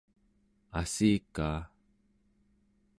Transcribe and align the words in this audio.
assikaa 0.79 1.59